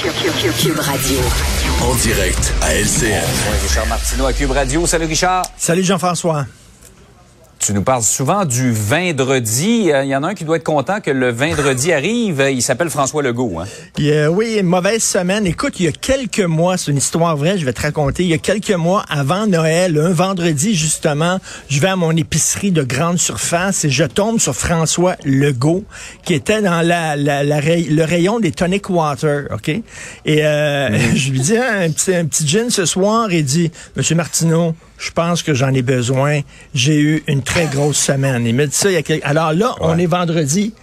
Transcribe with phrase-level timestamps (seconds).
[0.00, 1.18] Cube Radio.
[1.82, 3.22] En direct à LCN.
[3.62, 4.86] Richard Martineau à Cube Radio.
[4.86, 5.42] Salut Richard.
[5.58, 6.46] Salut Jean-François.
[7.70, 9.92] Tu nous parles souvent du vendredi.
[9.92, 12.44] Euh, Il y en a un qui doit être content que le vendredi arrive.
[12.50, 13.60] Il s'appelle François Legault.
[13.60, 14.28] Hein?
[14.32, 15.46] oui, une mauvaise semaine.
[15.46, 18.24] Écoute, il y a quelques mois, c'est une histoire vraie, je vais te raconter.
[18.24, 22.72] Il y a quelques mois, avant Noël, un vendredi justement, je vais à mon épicerie
[22.72, 25.84] de grande surface et je tombe sur François Legault,
[26.24, 29.68] qui était dans la, la, le rayon des tonic water, OK?
[29.68, 29.82] Et
[30.26, 33.70] euh, je lui dis, hein, un, petit, un petit gin ce soir, et il dit,
[33.94, 36.40] Monsieur Martineau, je pense que j'en ai besoin.
[36.74, 38.46] J'ai eu une très grosse semaine.
[38.46, 39.24] Il m'a dit ça il y a quelques...
[39.24, 40.74] Alors là, on est vendredi.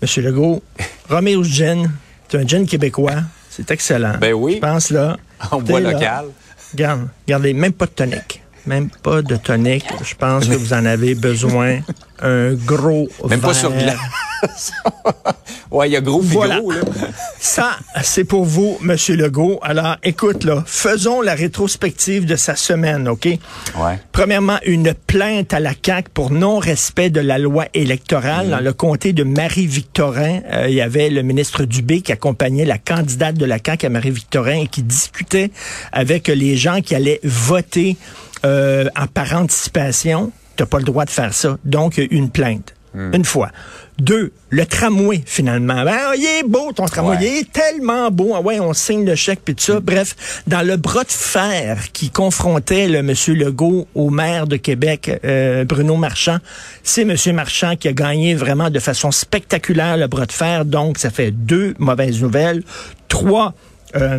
[0.00, 0.62] Monsieur Legault,
[1.08, 1.90] Romeo Gin,
[2.28, 3.22] c'est un gin québécois.
[3.50, 4.14] C'est excellent.
[4.20, 4.54] Ben oui.
[4.56, 5.16] Je pense là.
[5.50, 6.26] En bois local.
[6.72, 8.42] Regarde, regardez, même pas de tonique.
[8.66, 9.86] Même pas de tonique.
[10.04, 11.80] Je pense que vous en avez besoin.
[12.22, 13.48] Un gros Même verre.
[13.48, 14.72] pas sur glace.
[15.72, 16.60] ouais, il y a gros puis Voilà.
[16.60, 16.80] gros, là.
[17.40, 19.58] Ça, c'est pour vous, Monsieur Legault.
[19.62, 23.24] Alors, écoute, là, faisons la rétrospective de sa semaine, OK?
[23.26, 23.98] Ouais.
[24.12, 28.50] Premièrement, une plainte à la CAQ pour non-respect de la loi électorale.
[28.50, 32.78] Dans le comté de Marie-Victorin, euh, il y avait le ministre Dubé qui accompagnait la
[32.78, 35.50] candidate de la CAQ à Marie-Victorin et qui discutait
[35.90, 37.96] avec les gens qui allaient voter
[38.44, 40.30] euh, en par anticipation.
[40.56, 41.58] T'as pas le droit de faire ça.
[41.64, 42.74] Donc, une plainte.
[42.94, 43.50] Une fois.
[43.98, 45.84] Deux, le tramway, finalement.
[45.84, 47.16] Ben, il est beau, ton tramway.
[47.16, 47.22] Ouais.
[47.22, 48.32] Il est tellement beau.
[48.34, 49.80] Ah ouais, on signe le chèque, puis tout ça.
[49.80, 55.20] Bref, dans le bras de fer qui confrontait le monsieur Legault au maire de Québec,
[55.24, 56.38] euh, Bruno Marchand,
[56.82, 60.64] c'est monsieur Marchand qui a gagné vraiment de façon spectaculaire le bras de fer.
[60.64, 62.62] Donc, ça fait deux mauvaises nouvelles.
[63.08, 63.54] Trois,
[63.96, 64.18] euh,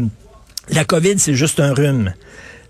[0.70, 2.14] la COVID, c'est juste un rhume.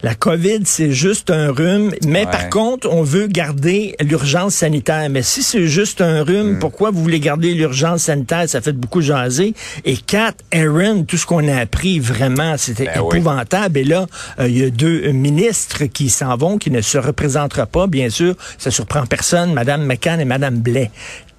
[0.03, 2.31] La COVID, c'est juste un rhume, mais Ouais.
[2.31, 5.09] par contre, on veut garder l'urgence sanitaire.
[5.09, 6.27] Mais si c'est juste un Mm.
[6.27, 8.49] rhume, pourquoi vous voulez garder l'urgence sanitaire?
[8.49, 9.53] Ça fait beaucoup jaser.
[9.85, 13.17] Et quatre, Aaron, tout ce qu'on a appris, vraiment, c'était Ben oui.
[13.19, 13.77] épouvantable.
[13.79, 14.05] Et là,
[14.39, 18.09] euh, il y a deux ministres qui s'en vont, qui ne se représenteront pas, bien
[18.09, 18.35] sûr.
[18.57, 20.91] Ça surprend personne, Madame McCann et Madame Blais.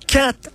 [0.06, 0.50] Quatre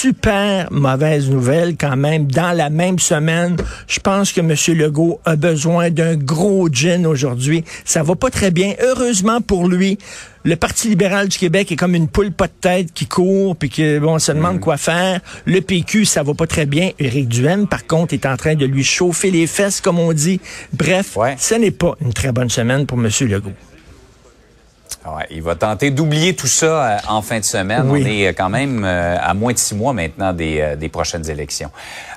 [0.00, 2.26] super mauvaise nouvelle quand même.
[2.30, 3.56] Dans la même semaine,
[3.88, 4.54] je pense que M.
[4.78, 7.64] Legault a besoin d'un gros gin aujourd'hui.
[7.84, 8.74] Ça va pas très bien.
[8.82, 9.96] Heureusement pour lui,
[10.44, 13.70] le Parti libéral du Québec est comme une poule pas de tête qui court puis
[13.70, 15.20] que bon, on se demande quoi faire.
[15.46, 16.90] Le PQ, ça va pas très bien.
[16.98, 20.40] Éric Duhaime, par contre, est en train de lui chauffer les fesses, comme on dit.
[20.74, 21.36] Bref, Ouais.
[21.38, 23.08] ce n'est pas une très bonne semaine pour M.
[23.22, 23.52] Legault.
[25.06, 27.88] Ouais, il va tenter d'oublier tout ça euh, en fin de semaine.
[27.88, 28.02] Oui.
[28.02, 31.28] On est euh, quand même euh, à moins de six mois maintenant des, des prochaines
[31.30, 31.70] élections.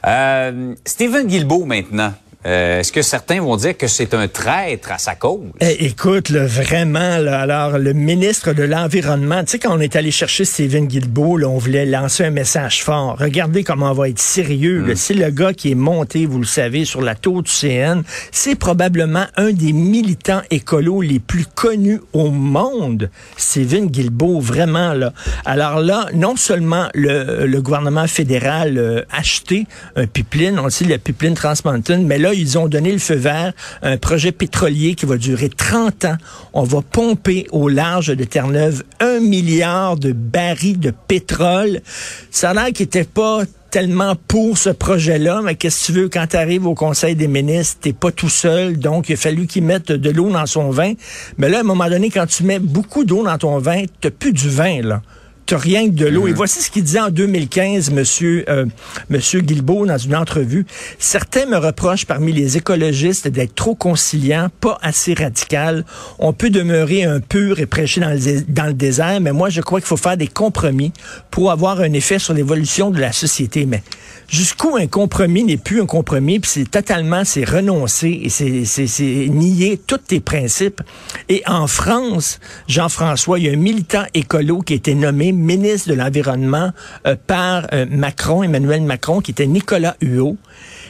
[0.08, 2.14] Euh, Stephen Guilbeault maintenant.
[2.46, 5.42] Euh, Est-ce que certains vont dire que c'est un traître à sa cause?
[5.60, 9.98] Eh, écoute, là, vraiment, là, alors, le ministre de l'Environnement, tu sais, quand on est
[9.98, 13.18] allé chercher Stephen Guilbeault, là, on voulait lancer un message fort.
[13.20, 14.86] Regardez comment on va être sérieux.
[14.86, 14.96] là.
[14.96, 18.04] C'est le gars qui est monté, vous le savez, sur la tour du CN.
[18.32, 23.10] C'est probablement un des militants écolos les plus connus au monde.
[23.36, 25.12] Stephen Guilbeault, vraiment, là.
[25.46, 29.66] Alors là, non seulement le, le gouvernement fédéral euh, a acheté
[29.98, 33.16] un pipeline, on sait le pipeline Trans Mountain, mais là, ils ont donné le feu
[33.16, 36.18] vert à un projet pétrolier qui va durer 30 ans.
[36.54, 41.82] On va pomper au large de Terre-Neuve un milliard de barils de pétrole.
[42.32, 46.10] Ça a l'air qu'il n'était pas tellement pour ce projet-là, mais qu'est-ce que tu veux,
[46.10, 49.46] quand tu arrives au Conseil des ministres, t'es pas tout seul, donc il a fallu
[49.46, 50.94] qu'il mette de l'eau dans son vin.
[51.38, 54.10] Mais là, à un moment donné, quand tu mets beaucoup d'eau dans ton vin, t'as
[54.10, 55.02] plus du vin, là.
[55.50, 56.28] T'as rien que de l'eau.
[56.28, 58.68] Et voici ce qu'il disait en 2015, monsieur, euh,
[59.10, 60.68] monsieur Guilbeault, dans une entrevue.
[61.00, 65.86] Certains me reprochent parmi les écologistes d'être trop conciliant, pas assez radical.
[66.20, 69.62] On peut demeurer un pur et prêcher dans le, dans le désert, mais moi, je
[69.62, 70.94] crois qu'il faut faire des compromis
[71.32, 73.66] pour avoir un effet sur l'évolution de la société.
[73.66, 73.82] Mais
[74.28, 78.86] jusqu'où un compromis n'est plus un compromis, puis c'est totalement, c'est renoncer et c'est, c'est,
[78.86, 80.84] c'est nier tous tes principes.
[81.28, 85.90] Et en France, Jean-François, il y a un militant écolo qui a été nommé ministre
[85.90, 86.72] de l'Environnement
[87.08, 90.38] euh, par euh, Macron, Emmanuel Macron, qui était Nicolas Huot.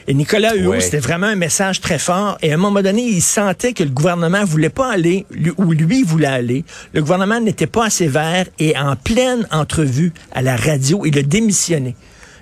[0.07, 0.81] Et Nicolas Huot, Ouais.
[0.81, 2.38] c'était vraiment un message très fort.
[2.42, 5.72] Et à un moment donné, il sentait que le gouvernement voulait pas aller lui- où
[5.72, 6.66] lui voulait aller.
[6.94, 8.46] Le gouvernement n'était pas assez vert.
[8.57, 11.95] Et en pleine entrevue à la radio, il a démissionné.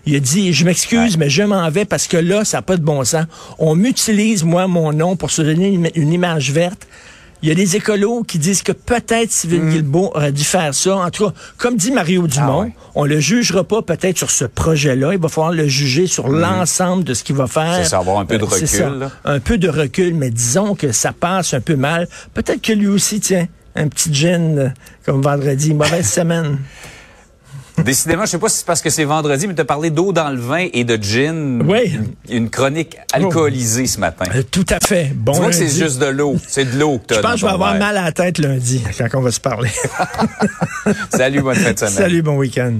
[0.05, 2.77] Il a dit, je m'excuse, mais je m'en vais parce que là, ça n'a pas
[2.77, 3.25] de bon sens.
[3.59, 6.87] On m'utilise, moi, mon nom pour se donner une, une image verte.
[7.43, 10.95] Il y a des écolos qui disent que peut-être Steven Guilbeault aurait dû faire ça.
[10.97, 12.73] En tout cas, comme dit Mario Dumont, ouais.
[12.95, 15.13] on le jugera pas peut-être sur ce projet-là.
[15.13, 17.75] Il va falloir le juger sur l'ensemble de ce qu'il va faire.
[17.83, 18.91] C'est ça, avoir un peu de Euh, recul, ça.
[19.25, 22.07] Un peu de recul, mais disons que ça passe un peu mal.
[22.33, 24.69] Peut-être que lui aussi, tiens, un petit gin euh,
[25.05, 26.57] comme vendredi, mauvaise semaine.
[27.83, 30.11] Décidément, je sais pas si c'est parce que c'est vendredi, mais tu as parlé d'eau
[30.11, 31.61] dans le vin et de gin.
[31.65, 31.97] Oui.
[32.29, 34.25] Une, chronique alcoolisée ce matin.
[34.35, 35.11] Euh, Tout à fait.
[35.13, 36.35] Bon tu vois que c'est juste de l'eau.
[36.47, 38.11] C'est de l'eau que tu Je as pense que je vais avoir mal à la
[38.11, 39.69] tête lundi quand on va se parler.
[41.15, 41.93] Salut, bonne fin de semaine.
[41.93, 42.79] Salut, bon week-end.